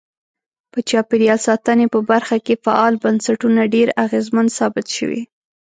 [0.71, 5.21] په چاپیریال ساتنې په برخه کې فعال بنسټونه ډیر اغیزمن ثابت شوي.